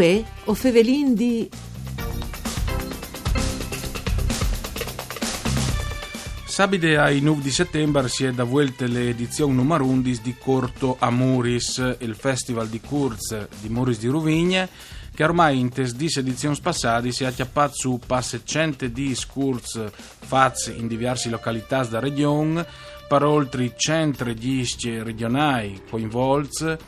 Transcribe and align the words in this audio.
Uè, 0.00 0.24
o 0.44 0.54
fevelin 0.54 1.12
di... 1.12 1.46
Sabide 6.46 6.96
ai 6.96 7.20
9 7.20 7.42
di 7.42 7.50
settembre 7.50 8.08
si 8.08 8.24
è 8.24 8.32
da 8.32 8.44
vuelte 8.44 8.86
l'edizione 8.86 9.52
numero 9.52 9.84
11 9.84 10.22
di 10.22 10.34
Corto 10.38 10.96
a 10.98 11.10
Muris, 11.10 11.96
il 11.98 12.14
festival 12.14 12.68
di 12.68 12.80
Kurz 12.80 13.46
di 13.60 13.68
Muris 13.68 13.98
di 13.98 14.06
Ruvigne, 14.06 14.70
che 15.14 15.22
ormai 15.22 15.58
in 15.58 15.68
10 15.68 16.18
edizioni 16.20 16.56
passate 16.62 17.12
si 17.12 17.24
è 17.24 17.26
acchiappato 17.26 17.74
su 17.74 18.00
passe 18.06 18.40
100 18.42 18.86
di 18.86 19.14
Kurz 19.30 19.84
fatti 19.92 20.78
in 20.78 20.88
diverse 20.88 21.28
località 21.28 21.84
della 21.84 22.00
regione, 22.00 22.66
per 23.06 23.22
oltre 23.22 23.74
100 23.76 24.32
dischi 24.32 25.02
regionali 25.02 25.82
coinvolti 25.90 26.78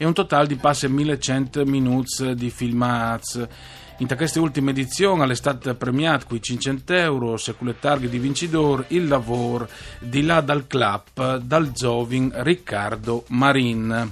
e 0.00 0.06
un 0.06 0.14
totale 0.14 0.46
di 0.46 0.56
passe 0.56 0.88
1100 0.88 1.66
minuti 1.66 2.34
di 2.34 2.48
filmati. 2.48 3.46
In 3.98 4.06
questa 4.16 4.40
ultima 4.40 4.70
edizione 4.70 5.34
stato 5.34 5.74
premiato 5.74 6.24
con 6.26 6.40
500 6.40 6.94
euro, 6.94 7.36
secondo 7.36 7.74
le 7.74 7.78
targhe 7.78 8.08
di 8.08 8.18
vincitore, 8.18 8.86
il 8.88 9.06
lavoro 9.06 9.68
di 9.98 10.22
là 10.22 10.40
dal 10.40 10.66
club 10.66 11.36
dal 11.36 11.72
Zovin 11.74 12.32
Riccardo 12.34 13.24
Marin. 13.28 14.10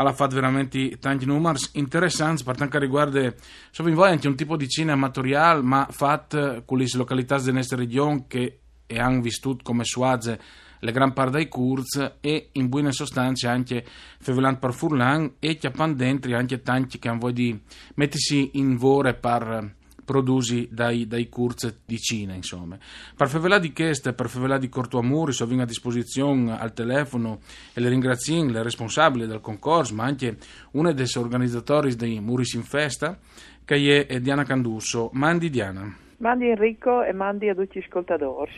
ha 0.07 0.13
fatto 0.13 0.35
veramente 0.35 0.99
tanti 0.99 1.27
numeri 1.27 1.59
interessanti 1.73 2.45
per 2.45 2.57
quanto 2.57 2.79
riguarda 2.79 3.33
so 3.71 3.83
voi 3.83 4.11
anche 4.11 4.29
un 4.29 4.37
tipo 4.37 4.57
di 4.57 4.69
cinema 4.69 4.93
amatoriale 4.93 5.63
ma 5.63 5.87
fatto 5.91 6.63
con 6.65 6.79
le 6.79 6.87
località 6.95 7.39
della 7.39 7.57
nostra 7.57 7.77
regione 7.77 8.25
che 8.29 8.61
hanno 8.97 9.21
vissuto 9.21 9.63
come 9.63 9.85
suaze 9.85 10.41
le 10.81 10.93
gran 10.93 11.13
parte 11.13 11.39
dei 11.39 11.49
curz 11.49 12.19
e 12.21 12.51
in 12.53 12.69
buona 12.69 12.93
sostanza 12.93 13.51
anche 13.51 13.85
fevelant 14.21 14.59
per 14.59 14.73
furlan 14.73 15.35
e 15.41 15.57
chiappan 15.57 15.97
dentro 15.97 16.37
anche 16.37 16.63
tanti 16.63 16.99
che 16.99 17.09
hanno 17.09 17.19
voglia 17.19 17.35
di 17.35 17.61
mettersi 17.95 18.51
in 18.55 18.77
vore 18.77 19.15
per 19.15 19.77
produsi 20.09 20.67
dai, 20.73 21.07
dai 21.07 21.29
curz 21.29 21.81
di 21.85 21.99
Cina, 21.99 22.33
insomma. 22.33 22.79
Per 23.15 23.29
favela 23.29 23.59
di 23.59 23.75
queste, 23.75 24.15
per 24.15 24.31
favela 24.31 24.57
di 24.57 24.71
Cortuamuri, 24.71 25.35
so 25.35 25.45
a 25.45 25.65
disposizione 25.67 26.59
al 26.59 26.73
telefono 26.73 27.41
e 27.75 27.81
le 27.83 27.91
ringrazio 27.91 28.43
le 28.45 28.63
responsabili 28.63 29.27
del 29.27 29.43
concorso, 29.43 29.95
ma 29.95 30.05
anche 30.05 30.39
una 30.73 30.93
dei 30.93 31.07
organizzatori 31.17 31.95
dei 31.95 32.21
Muris 32.21 32.55
in 32.55 32.63
Festa, 32.63 33.19
che 33.67 34.07
è 34.07 34.21
Diana 34.21 34.45
Candusso. 34.45 35.11
Mandi 35.13 35.51
Diana. 35.51 36.08
Mandi 36.19 36.49
Enrico 36.49 37.05
e 37.05 37.13
mandi 37.13 37.49
a 37.49 37.55
tutti 37.55 37.79
gli 37.79 37.83
ascoltatori. 37.85 38.51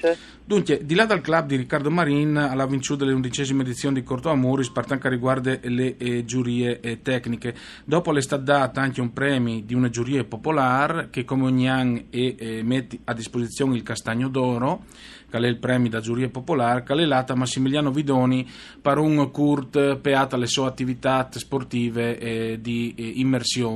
Dunque, 0.43 0.81
di 0.83 0.95
là 0.95 1.05
dal 1.05 1.21
club 1.21 1.47
di 1.47 1.57
Riccardo 1.57 1.91
Marin 1.91 2.37
alla 2.37 2.65
vinciuta 2.65 3.05
dell'undicesima 3.05 3.61
edizione 3.61 4.01
di 4.01 4.03
Corto 4.03 4.31
Amoris 4.31 4.71
per 4.71 4.87
quanto 4.87 5.11
riguarda 5.11 5.59
le 5.63 5.97
eh, 5.99 6.25
giurie 6.25 6.81
eh, 6.81 7.03
tecniche. 7.03 7.55
Dopo 7.85 8.13
le 8.13 8.21
è 8.21 8.23
stato 8.23 8.45
dato 8.45 8.81
anche 8.81 9.03
un 9.03 9.13
premio 9.13 9.61
di 9.61 9.75
una 9.75 9.91
giuria 9.91 10.25
popolare 10.25 11.09
che 11.11 11.25
come 11.27 11.45
ogni 11.45 11.69
anno 11.69 12.03
eh, 12.09 12.63
mette 12.65 13.01
a 13.05 13.13
disposizione 13.13 13.77
il 13.77 13.83
Castagno 13.83 14.29
d'Oro 14.29 14.85
che 15.31 15.39
è 15.39 15.47
il 15.47 15.59
premio 15.59 15.89
da 15.89 16.01
giuria 16.01 16.29
popolare, 16.29 16.83
che 16.83 16.93
è 16.93 17.05
lata 17.05 17.35
Massimiliano 17.35 17.91
Vidoni 17.91 18.47
per 18.83 18.99
un 18.99 19.31
curt 19.31 19.97
peata 19.99 20.37
alle 20.37 20.47
sue 20.47 20.67
attività 20.67 21.29
sportive 21.31 22.19
eh, 22.19 22.59
di 22.61 22.95
eh, 22.97 23.13
immersione 23.17 23.69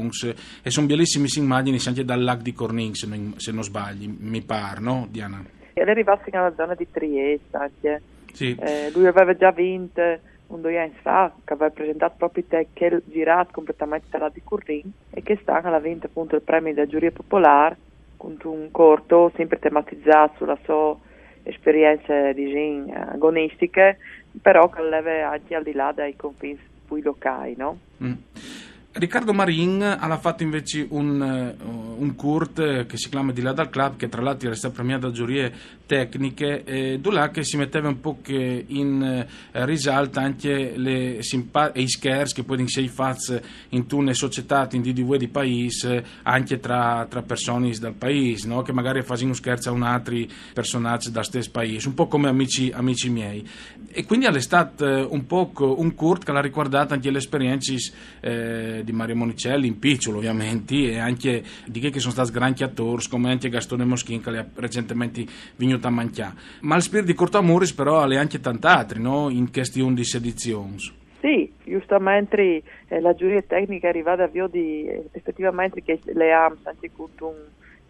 e 0.63 0.71
sono 0.71 0.87
bellissime 0.87 1.29
immagini 1.37 1.79
anche 1.87 2.05
dal 2.05 2.23
lago 2.23 2.43
di 2.43 2.53
Cornin 2.53 2.95
se 2.95 3.07
non, 3.07 3.35
se 3.37 3.53
non 3.53 3.63
sbagli, 3.63 4.07
mi 4.07 4.43
pare, 4.43 4.81
no 4.81 5.07
Diana? 5.11 5.43
È 5.73 5.81
arrivato 5.81 6.23
fino 6.25 6.39
alla 6.41 6.55
zona 6.55 6.75
di 6.75 6.87
Trieste 6.91 7.57
anche. 7.57 8.03
Sì. 8.33 8.57
Eh, 8.59 8.91
lui 8.93 9.07
aveva 9.07 9.37
già 9.37 9.53
vinto 9.53 10.01
un 10.49 10.61
due 10.61 10.79
anni 10.79 10.95
fa, 11.03 11.33
che 11.45 11.53
aveva 11.53 11.71
presentato 11.71 12.15
proprio 12.19 12.45
te 12.49 12.69
che 12.73 13.03
girato 13.07 13.51
completamente 13.53 14.07
dalla 14.11 14.29
di 14.29 14.43
Currin 14.43 14.91
e 15.11 15.23
che 15.23 15.39
sta 15.41 15.61
ha 15.61 15.79
vinto 15.79 16.07
appunto 16.07 16.35
il 16.35 16.43
premio 16.43 16.75
da 16.75 16.87
giuria 16.87 17.11
popolare 17.11 17.77
con 18.17 18.37
un 18.45 18.71
corto 18.71 19.33
sempre 19.37 19.59
tematizzato 19.59 20.35
sulla 20.37 20.59
sua 20.65 20.97
esperienze 21.45 22.33
diciamo, 22.35 22.93
agonistiche, 23.13 23.99
però 24.43 24.69
che 24.69 24.83
leve 24.83 25.23
anche 25.23 25.55
al 25.55 25.63
di 25.63 25.73
là 25.73 25.93
dai 25.93 26.17
confini 26.17 26.59
locali. 27.03 27.55
No? 27.57 27.79
Mm. 28.03 28.13
Riccardo 28.97 29.33
Marin 29.33 29.83
ha 29.83 30.17
fatto 30.19 30.45
invece 30.45 30.87
un, 30.89 31.21
uh, 31.21 32.01
un 32.01 32.15
curt 32.15 32.87
che 32.87 32.97
si 32.97 33.09
chiama 33.09 33.33
Di 33.33 33.43
là 33.43 33.53
dal 33.53 33.69
club, 33.69 33.97
che 33.97 34.09
tra 34.09 34.23
l'altro 34.23 34.47
era 34.47 34.57
stato 34.57 34.75
premiato 34.75 35.09
da 35.09 35.13
giurie 35.13 35.53
tecniche, 35.85 36.63
e 36.63 37.01
là 37.03 37.31
che 37.31 37.43
si 37.43 37.57
metteva 37.57 37.89
un 37.89 37.99
po' 37.99 38.19
in 38.29 39.27
uh, 39.53 39.65
risalto 39.65 40.21
anche 40.21 40.75
le 40.77 41.25
simpa- 41.25 41.73
e 41.73 41.83
i 41.83 41.89
scherzi 41.89 42.35
che 42.35 42.45
poi 42.45 42.69
si 42.69 42.87
fanno 42.87 43.17
in 43.71 43.87
tune 43.87 44.15
società, 44.15 44.69
in 44.71 44.83
due 44.83 45.19
di 45.19 45.27
paese, 45.27 46.05
anche 46.23 46.61
tra, 46.61 47.05
tra 47.11 47.23
persone 47.23 47.73
dal 47.73 47.95
paese, 47.95 48.47
no? 48.47 48.63
che 48.63 48.73
magari 48.73 49.03
fanno 49.03 49.25
un 49.25 49.35
scherzo 49.35 49.71
a 49.71 49.73
un 49.73 49.83
altro 49.83 50.19
personaggio 50.53 51.11
dal 51.11 51.25
stesso 51.25 51.51
paese, 51.51 51.89
un 51.89 51.95
po' 51.95 52.07
come 52.07 52.29
amici, 52.29 52.71
amici 52.73 53.11
miei. 53.11 53.45
E 53.91 54.05
quindi 54.05 54.27
è 54.27 54.41
stato 54.41 55.09
un 55.11 55.27
po' 55.27 55.51
un 55.59 55.95
curt 55.95 56.25
che 56.25 56.31
l'ha 56.31 56.41
ricordato 56.41 56.95
anche 56.95 57.11
le 57.11 57.19
esperienze 57.19 57.75
eh, 58.21 58.83
di 58.85 58.93
Mario 58.93 59.17
Monicelli, 59.17 59.67
in 59.67 59.79
piccolo 59.79 60.19
ovviamente, 60.19 60.75
e 60.75 60.99
anche 60.99 61.43
di 61.67 61.81
che 61.81 61.99
sono 61.99 62.13
stati 62.13 62.31
grandi 62.31 62.63
attori, 62.63 63.07
come 63.09 63.31
anche 63.31 63.49
Gastone 63.49 63.85
Moschin 63.85 64.23
che 64.23 64.31
ha 64.31 64.47
recentemente 64.55 65.25
venuto 65.57 65.87
a 65.87 65.91
mangiare. 65.91 66.35
Ma 66.61 66.77
il 66.77 66.83
spirito 66.83 67.07
di 67.07 67.15
Corto 67.15 67.39
Amoris 67.39 67.73
però 67.73 68.01
ha 68.01 68.19
anche 68.19 68.41
tanti 68.41 68.67
altri, 68.67 69.01
no? 69.01 69.29
in 69.31 69.51
queste 69.51 69.83
11 69.83 70.17
edizioni. 70.17 70.77
Sì, 71.21 71.51
giustamente 71.65 72.63
eh, 72.89 73.01
la 73.01 73.15
giuria 73.15 73.41
tecnica 73.41 73.87
è 73.87 73.91
arrivata 73.91 74.25
a 74.25 74.27
via 74.27 74.47
di 74.47 74.85
eh, 74.85 75.09
effettivamente 75.13 75.83
che 75.83 75.99
le 76.05 76.33
AMS 76.33 76.67
anche 76.67 76.91
con 76.95 77.09
un 77.21 77.35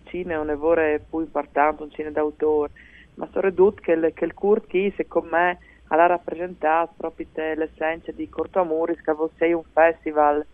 cinema 0.05 0.41
un 0.41 0.47
lavoro 0.47 0.81
più 1.09 1.19
importante, 1.19 1.83
un 1.83 1.91
cinema 1.91 2.15
d'autore, 2.15 2.71
ma 3.15 3.29
ridotto 3.33 3.81
che, 3.83 3.93
il, 3.93 4.13
che 4.15 4.25
il 4.25 4.35
curt 4.35 4.69
che 4.69 4.93
secondo 4.97 5.31
me 5.33 5.59
ha 5.89 6.07
rappresentato 6.07 6.95
proprio 6.97 7.27
l'essenza 7.57 8.13
di 8.13 8.29
Corto 8.29 8.61
Amoris, 8.61 9.01
che 9.03 9.15
fosse 9.15 9.53
un 9.53 9.65
festival 9.73 10.45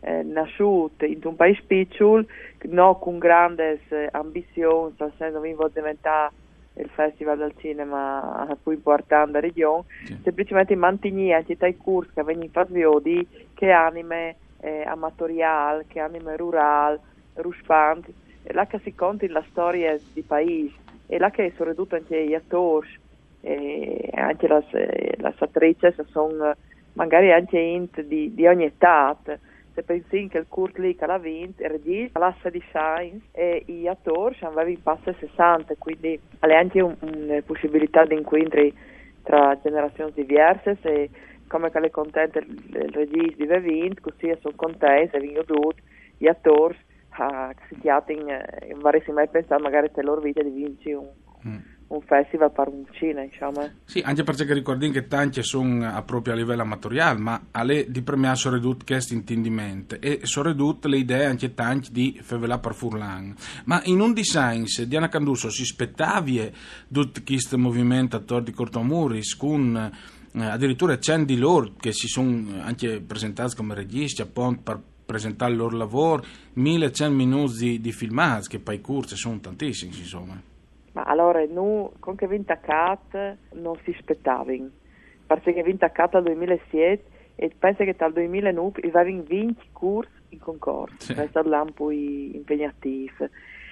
eh, 0.00 0.22
nasciuto 0.22 1.04
in 1.04 1.20
un 1.24 1.36
paese 1.36 1.62
piccolo, 1.66 2.24
non 2.62 2.98
con 2.98 3.18
grandi 3.18 3.62
eh, 3.62 4.08
ambizioni, 4.10 4.94
che 4.96 5.52
vuole 5.54 5.70
diventare 5.72 6.32
il 6.74 6.88
festival 6.90 7.38
del 7.38 7.54
cinema 7.58 8.46
più 8.62 8.72
importante 8.72 9.32
della 9.32 9.40
regione, 9.40 9.84
sì. 10.04 10.18
semplicemente 10.22 10.76
mantenere 10.76 11.34
anche 11.34 11.66
i 11.66 11.76
corsi 11.76 12.12
che 12.14 12.22
vengono 12.22 12.50
fatti 12.52 13.26
che 13.54 13.70
anime 13.70 14.36
eh, 14.60 14.82
amatoriale, 14.82 15.86
che 15.88 16.00
anime 16.00 16.36
rurale, 16.36 17.00
ruspante, 17.34 18.12
e 18.44 18.52
là 18.52 18.66
che 18.66 18.78
si 18.84 18.94
conta 18.94 19.26
la 19.28 19.44
storia 19.50 19.98
di 20.12 20.22
paese, 20.22 20.74
e 21.06 21.18
là 21.18 21.30
che 21.30 21.52
sono 21.56 21.70
ridotti 21.70 21.96
anche 21.96 22.26
gli 22.26 22.34
attori, 22.34 22.88
e 23.40 24.10
anche 24.14 24.48
le, 24.48 24.64
le 25.16 25.34
attrici 25.36 25.94
sono 26.06 26.54
magari 26.94 27.32
anche 27.32 28.06
di, 28.06 28.34
di 28.34 28.46
ogni 28.46 28.64
età, 28.64 29.16
se 29.78 29.84
pensi 29.84 30.26
che 30.28 30.38
il 30.38 30.46
Kurt 30.48 30.74
che 30.74 31.06
l'ha 31.06 31.18
vinto, 31.18 31.62
regista, 31.66 32.18
l'assa 32.18 32.50
di 32.50 32.62
Shines 32.70 33.22
e 33.30 33.62
gli 33.64 33.86
attori 33.86 34.36
avevano 34.40 34.70
in 34.70 34.82
passo 34.82 35.14
60, 35.16 35.74
quindi 35.78 36.18
è 36.40 36.52
anche 36.52 36.80
una 36.80 36.96
un 37.00 37.42
possibilità 37.46 38.04
di 38.04 38.14
incontri 38.14 38.76
tra 39.22 39.56
generazioni 39.62 40.10
diverse 40.14 40.78
e 40.82 41.10
come 41.46 41.70
che 41.70 41.78
le 41.78 41.90
contente 41.90 42.40
il, 42.40 42.90
regista 42.90 43.58
di 43.58 43.68
vinto, 43.68 44.00
così 44.02 44.36
sono 44.40 44.54
contenti, 44.56 45.10
se 45.12 45.20
vincono 45.20 45.44
tutti, 45.44 45.82
gli 46.16 46.26
attori 46.26 46.76
uh, 47.16 47.48
che 47.54 47.62
si 47.68 47.78
chiamano, 47.80 48.06
eh, 48.08 48.68
non 48.70 48.80
vorrei 48.80 49.02
mai 49.12 49.28
pensare 49.28 49.62
magari 49.62 49.90
per 49.90 50.04
loro 50.04 50.20
vita 50.20 50.42
di 50.42 50.50
vincere 50.50 50.94
un... 50.96 51.08
Mm 51.46 51.76
un 51.88 52.02
festival 52.02 52.52
per 52.52 52.68
un 52.68 52.84
diciamo. 52.90 53.68
Sì, 53.84 54.00
anche 54.00 54.22
perché 54.22 54.52
ricordiamo 54.52 54.92
che 54.92 55.06
tanti 55.06 55.42
sono 55.42 56.02
proprio 56.04 56.34
a 56.34 56.36
livello 56.36 56.62
amatoriale, 56.62 57.18
ma 57.18 57.46
alle 57.52 57.86
di 57.88 58.02
premiare 58.02 58.36
sono 58.36 58.56
ridotte 58.56 58.84
questo 58.84 59.14
intendimento 59.14 59.98
e 60.00 60.20
sono 60.22 60.50
ridotte 60.50 60.88
le 60.88 60.98
idee 60.98 61.26
anche 61.26 61.54
tanti 61.54 61.90
di 61.92 62.18
Fevela 62.22 62.58
per 62.58 62.74
Furlan. 62.74 63.34
Ma 63.64 63.80
in 63.84 64.00
un 64.00 64.12
design, 64.12 64.64
Diana 64.86 65.08
Canduso 65.08 65.48
si 65.50 65.64
spettavie 65.64 66.52
tutto 66.92 67.20
questo 67.24 67.56
movimento 67.56 68.16
attorno 68.16 68.44
di 68.44 68.52
Cortomuris 68.52 69.36
con 69.36 69.90
eh, 70.32 70.44
addirittura 70.44 70.98
c'è 70.98 71.18
di 71.24 71.38
loro 71.38 71.72
che 71.80 71.92
si 71.92 72.06
sono 72.06 72.60
anche 72.60 73.00
presentati 73.00 73.56
come 73.56 73.74
registi 73.74 74.20
appunto 74.20 74.60
per 74.62 74.80
presentare 75.06 75.52
il 75.52 75.56
loro 75.56 75.74
lavoro, 75.74 76.22
1100 76.52 77.14
minuti 77.14 77.56
di, 77.56 77.80
di 77.80 77.92
filmati 77.92 78.48
che 78.48 78.58
poi 78.58 78.82
corsi 78.82 79.16
sono 79.16 79.40
tantissimi 79.40 79.96
insomma. 79.96 80.38
Ma 80.98 81.04
allora, 81.04 81.44
noi 81.46 81.90
con 82.00 82.16
che 82.16 82.26
vinta 82.26 82.58
CAT 82.58 83.36
non 83.52 83.78
si 83.84 83.94
aspettavano, 83.96 84.68
perché 85.24 85.62
vinta 85.62 85.92
CAT 85.92 86.10
dal 86.12 86.24
2007 86.24 87.04
e 87.36 87.52
penso 87.56 87.84
che 87.84 87.94
dal 87.96 88.12
2009 88.12 88.80
avevano 88.82 89.22
20 89.22 89.68
corsi 89.70 90.10
in 90.30 90.40
concorso, 90.40 90.96
sì. 90.98 91.12
è 91.12 91.28
stato 91.28 91.48
un 91.48 91.72
po' 91.72 91.92
impegnativo 91.92 93.28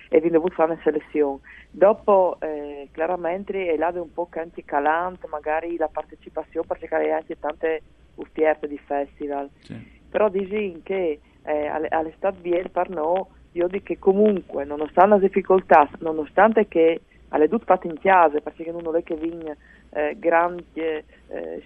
e 0.08 0.17
abbiamo 0.19 0.37
dovuto 0.37 0.55
fare 0.55 0.75
una 0.75 0.81
selezione. 0.84 1.40
Dopo, 1.69 2.37
eh, 2.38 2.88
chiaramente, 2.93 3.73
è 3.73 3.76
là 3.76 3.90
un 3.93 4.12
po' 4.12 4.28
anche 4.31 4.64
calante, 4.64 5.26
magari 5.26 5.76
la 5.76 5.88
partecipazione, 5.88 6.64
perché 6.64 6.87
c'è 6.87 7.11
anche 7.11 7.37
tante 7.40 7.82
offerte 8.14 8.69
di 8.69 8.78
festival. 8.78 9.50
Sì. 9.58 9.75
Però 10.08 10.28
dici 10.28 10.81
che 10.84 11.19
eh, 11.43 11.67
all'estate 11.67 12.38
biel 12.40 12.70
per 12.70 12.88
noi, 12.88 13.25
io 13.50 13.67
dico 13.67 13.87
che 13.87 13.99
comunque, 13.99 14.64
nonostante 14.64 15.17
le 15.17 15.20
difficoltà, 15.23 15.88
nonostante 15.99 16.69
che 16.69 17.00
alle 17.28 17.49
tutte 17.49 17.64
fatte 17.64 17.87
in 17.87 17.99
chiesa, 17.99 18.40
perché 18.40 18.70
non 18.70 18.94
è 18.96 19.02
che 19.02 19.14
vinc 19.17 19.56
eh, 19.90 20.17
grandi 20.19 20.64
eh, 20.75 21.05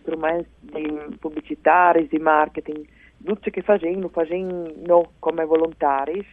strumenti 0.01 0.49
pubblicitari, 1.19 2.09
di 2.09 2.19
marketing, 2.19 2.87
tutto 3.25 3.51
che 3.51 3.63
facciamo, 3.63 4.09
facciamo 4.09 5.13
come 5.19 5.45
volontari, 5.45 6.25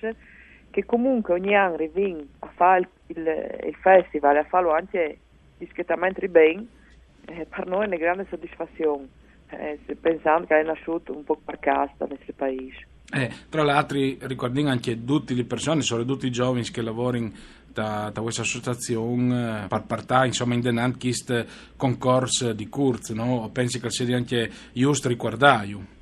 che 0.69 0.85
comunque 0.85 1.33
ogni 1.33 1.55
anno 1.55 1.77
vengono 1.91 2.27
a 2.39 2.47
fare 2.55 2.79
il, 3.07 3.17
il, 3.17 3.59
il, 3.65 3.75
festival 3.75 4.37
a 4.37 4.43
farlo 4.43 4.71
anche 4.71 5.19
discretamente 5.57 6.27
bene, 6.29 6.65
eh, 7.25 7.45
per 7.49 7.65
noi 7.67 7.83
è 7.83 7.87
una 7.87 7.97
grande 7.97 8.25
soddisfazione, 8.29 9.07
eh, 9.49 9.79
pensando 9.99 10.47
che 10.47 10.59
è 10.59 10.63
nasciuto 10.63 11.15
un 11.15 11.23
po' 11.23 11.39
per 11.43 11.59
casta 11.59 12.05
nel 12.05 12.17
nostro 12.17 12.33
paese. 12.35 12.87
Eh, 13.09 13.29
tra 13.49 13.63
l'altro 13.63 13.97
ricordiamo 13.97 14.69
anche 14.69 15.03
tutte 15.03 15.33
le 15.33 15.45
persone, 15.45 15.81
soprattutto 15.81 16.25
i 16.25 16.31
giovani 16.31 16.63
che 16.63 16.81
lavorano 16.81 17.31
da, 17.65 18.09
da 18.11 18.21
questa 18.21 18.41
associazione 18.41 19.63
eh, 19.63 19.67
per 19.67 19.83
partire 19.85 20.25
insomma 20.25 20.55
in 20.55 20.95
questo 20.99 21.45
concorso 21.77 22.51
di 22.51 22.67
Kurz, 22.67 23.11
no? 23.11 23.49
pensi 23.53 23.79
che 23.79 23.89
sia 23.91 24.15
anche 24.15 24.49
giusto 24.73 25.07
ricordare? 25.07 25.95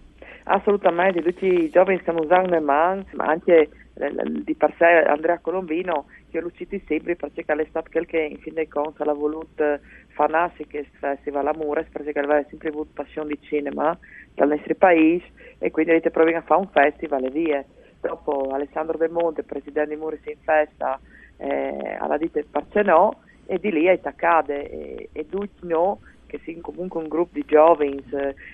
Assolutamente, 0.45 1.21
tutti 1.21 1.45
i 1.45 1.69
giovani 1.69 1.99
stanno 2.01 2.21
usando 2.21 2.59
man, 2.61 3.05
ma 3.13 3.25
anche 3.25 3.69
eh, 3.95 4.11
di 4.43 4.53
per 4.55 4.73
sé 4.77 4.85
Andrea 4.85 5.39
Colombino 5.39 6.05
che 6.29 6.41
lo 6.41 6.51
citi 6.51 6.83
sempre 6.85 7.15
perché 7.15 7.43
è 7.45 7.65
stato 7.69 7.89
quel 7.89 8.05
che 8.05 8.19
in 8.19 8.37
fin 8.39 8.53
dei 8.53 8.67
conti 8.67 9.01
ha 9.01 9.13
voluto 9.13 9.79
fare 10.09 10.31
nascere 10.31 10.67
questo 10.69 10.97
festival 10.99 11.47
a 11.47 11.53
Mures 11.55 11.87
perché 11.89 12.19
aveva 12.19 12.43
sempre 12.49 12.69
avuto 12.69 12.89
passione 12.93 13.29
di 13.29 13.39
cinema 13.41 13.97
dal 14.35 14.49
nostro 14.49 14.75
paese 14.75 15.25
e 15.57 15.71
quindi 15.71 15.91
avete 15.91 16.11
provato 16.11 16.37
a 16.37 16.41
fare 16.41 16.59
un 16.61 16.67
festival 16.67 17.23
e 17.23 17.29
via. 17.29 17.65
Dopo 17.99 18.51
Alessandro 18.51 18.97
Bemonte, 18.97 19.41
presidente 19.43 19.95
di 19.95 19.99
Mures 19.99 20.25
in 20.25 20.37
festa, 20.43 20.99
eh, 21.37 21.97
alla 21.99 22.17
dite 22.17 22.45
Parcenò 22.49 23.11
e 23.47 23.57
di 23.59 23.71
lì 23.71 23.85
è 23.85 23.99
accade 24.03 24.69
e, 24.69 25.09
e 25.11 25.27
tutti 25.27 25.65
no 25.67 25.99
che 26.27 26.39
siano 26.43 26.61
comunque 26.61 27.01
un 27.01 27.07
gruppo 27.07 27.33
di 27.33 27.45
giovani, 27.45 28.03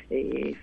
eh, 0.10 0.56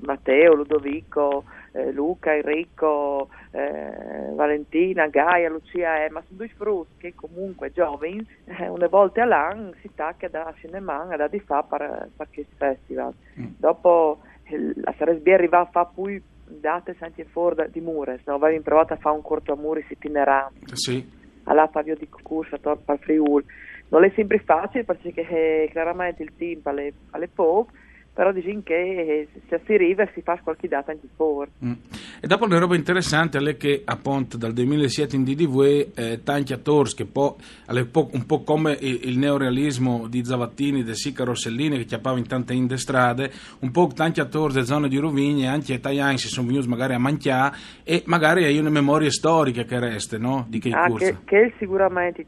Matteo, 0.00 0.54
Ludovico, 0.54 1.44
eh, 1.72 1.92
Luca, 1.92 2.34
Enrico, 2.34 3.28
eh, 3.52 4.32
Valentina, 4.34 5.06
Gaia, 5.06 5.48
Lucia, 5.48 6.06
ma 6.10 6.22
sono 6.26 6.38
due 6.38 6.48
frutti 6.48 6.98
che 6.98 7.14
comunque 7.14 7.72
giovani, 7.72 8.26
eh, 8.44 8.68
una 8.68 8.88
volta 8.88 9.22
all'anno 9.22 9.72
si 9.80 9.90
tacca 9.94 10.28
da 10.28 10.52
cinema 10.58 11.04
da 11.16 11.28
di 11.28 11.40
fa 11.40 11.62
per, 11.62 12.10
per 12.16 12.28
questo 12.32 12.54
festival. 12.56 13.14
Mm. 13.38 13.46
Dopo 13.56 14.18
la 14.50 14.94
Saresbia 14.96 15.34
arriva 15.34 15.60
a 15.60 15.66
fare 15.66 15.88
poi 15.94 16.22
date 16.46 16.96
sempre 16.98 17.24
fuori 17.24 17.64
di 17.70 17.80
Mures, 17.80 18.22
no? 18.24 18.34
avevamo 18.34 18.62
provato 18.62 18.94
a 18.94 18.96
fare 18.96 19.16
un 19.16 19.22
corto 19.22 19.52
a 19.52 19.56
Mures 19.56 19.88
itinerante. 19.90 20.76
Sì. 20.76 21.16
Alla 21.44 21.66
Pavio 21.68 21.96
di 21.96 22.08
Corsa, 22.08 22.56
a 22.56 22.58
Torpa 22.58 22.96
Friuli 22.96 23.44
non 23.88 24.04
è 24.04 24.12
sempre 24.14 24.38
facile 24.40 24.84
perché 24.84 25.12
eh, 25.14 25.68
chiaramente 25.70 26.22
il 26.22 26.32
tempo 26.36 26.70
è, 26.70 26.92
è 27.10 27.26
poco, 27.28 27.72
però 28.18 28.32
diciamo 28.32 28.62
che 28.64 29.28
se 29.48 29.60
si 29.64 29.74
arriva 29.74 30.04
si 30.12 30.22
fa 30.22 30.40
qualche 30.42 30.66
data 30.66 30.90
anche 30.90 31.06
fuori. 31.14 31.52
Mm. 31.64 31.72
E 32.20 32.26
dopo 32.26 32.46
una 32.46 32.58
roba 32.58 32.74
interessante 32.74 33.38
è 33.38 33.56
che 33.56 33.82
appunto 33.84 34.36
dal 34.36 34.52
2007 34.54 35.14
in 35.14 35.22
DDV 35.22 35.92
eh, 35.94 36.20
tanti 36.24 36.52
attori 36.52 36.90
che 36.94 37.04
poi 37.04 37.34
un 37.68 38.26
po' 38.26 38.42
come 38.42 38.76
il, 38.80 39.02
il 39.04 39.18
neorealismo 39.18 40.08
di 40.08 40.24
Zavattini, 40.24 40.82
di 40.82 40.96
Sica 40.96 41.22
Rossellini 41.22 41.76
che 41.76 41.84
chiappava 41.84 42.18
in 42.18 42.26
tante 42.26 42.54
in 42.54 42.68
strade, 42.76 43.30
un 43.60 43.70
po' 43.70 43.88
tanti 43.94 44.18
attori 44.18 44.52
delle 44.52 44.66
zone 44.66 44.88
di 44.88 44.98
Rovigny 44.98 45.46
anche 45.46 45.74
italiani 45.74 46.18
si 46.18 46.26
sono 46.26 46.48
venuti 46.48 46.66
magari 46.66 46.94
a 46.94 46.98
Manchià 46.98 47.52
e 47.84 48.02
magari 48.06 48.42
hai 48.42 48.58
una 48.58 48.70
memoria 48.70 49.12
storica 49.12 49.62
che 49.62 49.78
resta, 49.78 50.18
no? 50.18 50.44
Di 50.48 50.58
che 50.58 50.70
ah, 50.70 50.92
che, 50.92 51.18
che 51.24 51.54
sicuramente 51.56 52.26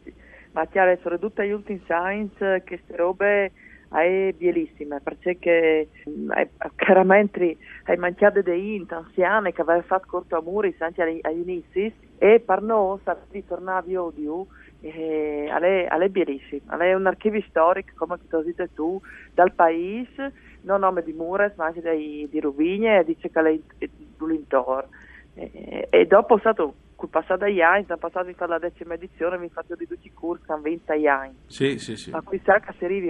ma 0.53 0.67
chiaro, 0.67 0.97
soprattutto 1.03 1.41
agli 1.41 1.51
ultimi 1.51 1.81
science, 1.85 2.63
queste 2.65 2.95
robe 2.97 3.51
è 3.99 4.33
bellissime 4.37 5.01
perché 5.01 5.39
è, 5.41 6.49
chiaramente 6.77 7.57
hai 7.85 7.97
mangiato 7.97 8.41
dei 8.41 8.77
int 8.77 8.93
anziani 8.93 9.53
che 9.53 9.63
avevano 9.63 9.85
fatto 9.85 10.07
corto 10.09 10.37
a 10.37 10.43
muri 10.43 10.75
anche 10.79 11.03
agli 11.03 11.41
inizi 11.41 11.93
e 12.19 12.41
per 12.41 12.63
noi 12.63 13.01
di 13.31 13.45
tornare 13.45 13.95
a 13.95 14.03
odio 14.03 14.47
è, 14.81 15.47
è 15.49 16.09
bellissimo 16.09 16.79
è 16.79 16.95
un 16.95 17.07
archivio 17.07 17.43
storico 17.49 17.93
come 17.97 18.19
ti 18.29 18.35
hai 18.35 18.45
detto 18.45 18.69
tu 18.75 19.01
dal 19.35 19.53
paese 19.53 20.33
non 20.63 20.81
nome 20.81 21.03
di 21.03 21.13
Mures 21.13 21.57
ma 21.57 21.67
anche 21.67 21.81
dei, 21.81 22.29
di 22.31 22.41
Ruvigne 22.41 23.01
e 23.01 23.05
di 23.05 23.19
Cecale 23.19 23.61
Bulintor 24.17 24.87
e, 25.35 25.89
e 25.91 26.07
dopo 26.07 26.37
è 26.37 26.41
stato 26.41 26.75
passata 27.09 27.47
anni, 27.61 27.85
sono 27.87 27.99
passato 27.99 28.29
in 28.29 28.35
la 28.39 28.59
decima 28.59 28.95
edizione, 28.95 29.39
mi 29.39 29.49
faccio 29.49 29.75
di 29.75 29.87
tutti 29.87 30.07
i 30.07 30.13
corsi, 30.13 30.45
sono 30.45 30.61
20 30.61 31.07
anni. 31.07 31.37
Sì, 31.47 31.79
sì, 31.79 31.97
sì. 31.97 32.11
Ma 32.11 32.21
qui 32.23 32.41
cerca 32.45 32.75
si 32.79 32.85
arrivi 32.85 33.09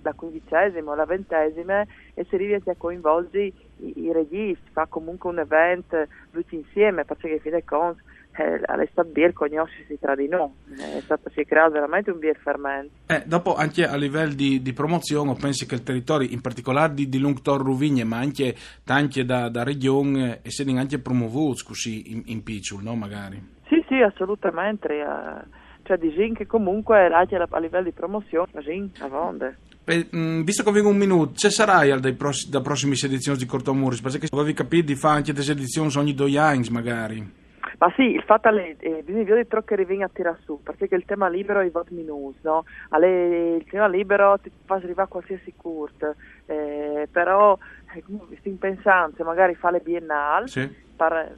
da 0.00 0.12
quindicesima 0.14 0.92
alla 0.92 1.04
ventesima 1.04 1.82
e 2.14 2.24
si 2.24 2.34
arrivi 2.34 2.54
a 2.54 2.74
coinvolgere 2.76 3.44
i, 3.44 3.54
i 3.96 4.12
registi, 4.12 4.70
fa 4.72 4.86
comunque 4.86 5.30
un 5.30 5.38
evento 5.38 6.06
tutti 6.30 6.54
insieme, 6.54 7.04
perché 7.04 7.38
fine 7.38 7.54
dei 7.54 7.64
conti 7.64 8.02
eh, 8.36 8.88
stato 8.90 9.08
bir 9.10 9.32
conoscersi 9.32 9.98
tra 9.98 10.14
di 10.14 10.28
noi, 10.28 10.50
è 10.76 11.00
stato, 11.00 11.30
si 11.30 11.40
è 11.40 11.44
creato 11.44 11.72
veramente 11.72 12.10
un 12.10 12.18
bir 12.18 12.36
fermento. 12.36 12.92
Eh, 13.06 13.22
dopo 13.26 13.54
anche 13.54 13.86
a 13.86 13.96
livello 13.96 14.34
di, 14.34 14.60
di, 14.60 14.72
promozione 14.72 15.34
penso 15.34 15.66
che 15.66 15.74
il 15.74 15.82
territorio, 15.82 16.28
in 16.28 16.40
particolare 16.40 16.94
di, 16.94 17.08
di 17.08 17.18
Lungtor 17.18 17.62
Ruvigne, 17.62 18.04
ma 18.04 18.18
anche 18.18 18.54
tanti 18.84 19.24
da, 19.24 19.48
da 19.48 19.62
regione, 19.62 20.40
eh, 20.42 20.50
siano 20.50 20.78
anche 20.78 20.98
promovuti 20.98 21.62
così 21.64 22.12
in, 22.12 22.22
in 22.26 22.42
Picciul, 22.42 22.82
no 22.82 22.94
magari? 22.94 23.40
Sì, 23.68 23.84
sì, 23.88 24.00
assolutamente. 24.00 24.88
Eh, 24.88 25.62
cioè 25.84 25.98
di 25.98 26.10
che 26.34 26.46
comunque 26.46 27.06
anche 27.06 27.36
a 27.36 27.58
livello 27.58 27.84
di 27.84 27.92
promozione, 27.92 28.50
a 28.98 29.06
vonde. 29.06 29.58
Eh, 29.84 30.08
visto 30.42 30.62
che 30.62 30.70
vengo 30.70 30.88
un 30.88 30.96
minuto, 30.96 31.34
ci 31.34 31.50
sarai 31.50 31.90
al 31.90 32.00
dai 32.00 32.14
pross- 32.14 32.48
da 32.48 32.62
prossime 32.62 32.94
edizioni 32.94 33.36
di 33.36 33.44
Cortomuris? 33.44 34.00
Perché 34.00 34.28
avevi 34.32 34.54
capito 34.54 34.86
di 34.86 34.94
fare 34.94 35.18
anche 35.18 35.34
delle 35.34 35.52
edizioni 35.52 35.92
ogni 35.96 36.14
due 36.14 36.38
anni 36.38 36.68
magari. 36.70 37.42
Ma 37.78 37.92
sì, 37.96 38.02
il 38.02 38.22
fatto 38.22 38.50
che 38.50 38.76
eh, 38.78 39.02
bisogna 39.02 39.24
vedere 39.24 39.46
che 39.64 39.74
arrivi 39.74 40.02
a 40.02 40.10
tirare 40.12 40.38
su, 40.44 40.60
perché 40.62 40.94
il 40.94 41.04
tema 41.04 41.28
libero 41.28 41.60
è 41.60 41.70
voto 41.70 41.92
minus, 41.92 42.36
no? 42.42 42.64
Alle, 42.90 43.56
il 43.56 43.64
tema 43.64 43.88
libero 43.88 44.38
ti 44.38 44.50
fa 44.64 44.74
arrivare 44.74 45.02
a 45.02 45.06
qualsiasi 45.06 45.54
corte, 45.56 46.14
eh, 46.46 47.08
però 47.10 47.58
eh, 47.94 48.50
pensando, 48.58 49.16
se 49.16 49.22
magari 49.22 49.54
fa 49.54 49.70
le 49.70 49.80
biennale, 49.80 50.48
sì. 50.48 50.68
per 50.96 51.36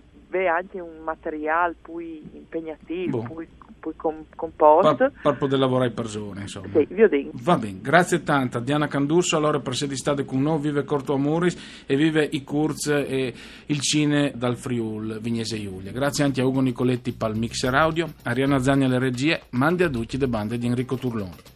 anche 0.49 0.81
un 0.81 0.99
materiale 1.03 1.75
più 1.81 1.99
impegnativo, 1.99 3.23
boh. 3.23 3.35
più 3.35 3.47
poi 3.93 4.25
composto. 4.35 4.97
Per, 4.97 5.13
per 5.23 5.37
poter 5.37 5.59
lavorare 5.59 5.91
persone, 5.91 6.43
insomma. 6.43 6.69
Sì, 6.73 6.87
vi 6.91 7.09
dico. 7.09 7.31
Va 7.35 7.57
bene, 7.57 7.79
grazie 7.81 8.23
tanta. 8.23 8.59
Diana 8.59 8.89
Candusso, 8.89 9.37
allora 9.37 9.61
per 9.61 9.73
essere 9.75 9.95
state 9.97 10.25
con 10.25 10.43
noi, 10.43 10.59
vive 10.61 10.85
Corto 10.85 11.15
Amoris 11.15 11.85
e 11.87 11.97
vive 11.97 12.29
i 12.33 12.43
Kurz 12.43 12.89
e 12.89 13.35
il 13.67 13.81
Cine 13.81 14.33
dal 14.35 14.57
Friul, 14.57 15.21
Vignese 15.21 15.61
Giulia. 15.61 15.93
Grazie 15.93 16.25
anche 16.25 16.41
a 16.41 16.47
Ugo 16.47 16.61
Nicoletti 16.61 17.13
per 17.13 17.31
il 17.31 17.39
mixer 17.39 17.75
audio, 17.75 18.09
Ariana 18.25 18.59
Zagni 18.59 18.85
alle 18.85 18.99
regie, 18.99 19.43
mandi 19.51 19.85
a 19.85 19.89
tutti 19.89 20.19
le 20.19 20.29
bande 20.29 20.59
di 20.59 20.67
Enrico 20.67 20.97
Turlone. 20.97 21.56